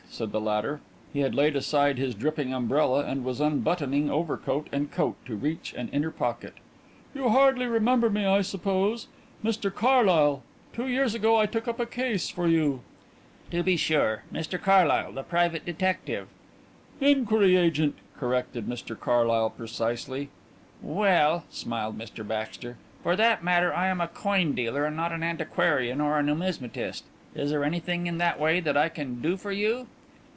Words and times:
said 0.13 0.33
the 0.33 0.41
latter. 0.41 0.81
He 1.13 1.21
had 1.21 1.33
laid 1.33 1.55
aside 1.55 1.97
his 1.97 2.13
dripping 2.13 2.53
umbrella 2.53 3.05
and 3.05 3.23
was 3.23 3.39
unbuttoning 3.39 4.09
overcoat 4.11 4.67
and 4.71 4.91
coat 4.91 5.15
to 5.25 5.37
reach 5.37 5.73
an 5.73 5.87
inner 5.87 6.11
pocket. 6.11 6.55
"You 7.15 7.29
hardly 7.29 7.65
remember 7.65 8.09
me, 8.09 8.25
I 8.25 8.41
suppose? 8.41 9.07
Mr 9.43 9.73
Carlyle 9.73 10.43
two 10.73 10.87
years 10.87 11.15
ago 11.15 11.37
I 11.37 11.45
took 11.45 11.65
up 11.67 11.79
a 11.79 11.85
case 11.85 12.29
for 12.29 12.45
you" 12.47 12.81
"To 13.51 13.63
be 13.63 13.77
sure. 13.77 14.23
Mr 14.33 14.61
Carlyle, 14.61 15.13
the 15.13 15.23
private 15.23 15.65
detective" 15.65 16.27
"Inquiry 17.01 17.55
agent," 17.55 17.95
corrected 18.19 18.67
Mr 18.67 18.99
Carlyle 18.99 19.49
precisely. 19.49 20.29
"Well," 20.83 21.45
smiled 21.49 21.97
Mr 21.97 22.27
Baxter, 22.27 22.75
"for 23.01 23.15
that 23.15 23.45
matter 23.45 23.73
I 23.73 23.87
am 23.87 24.01
a 24.01 24.09
coin 24.09 24.51
dealer 24.53 24.83
and 24.85 24.95
not 24.97 25.13
an 25.13 25.23
antiquarian 25.23 26.01
or 26.01 26.19
a 26.19 26.21
numismatist. 26.21 27.03
Is 27.33 27.49
there 27.49 27.63
anything 27.63 28.07
in 28.07 28.17
that 28.17 28.39
way 28.39 28.59
that 28.59 28.75
I 28.75 28.89
can 28.89 29.21
do 29.21 29.37
for 29.37 29.53
you?" 29.53 29.87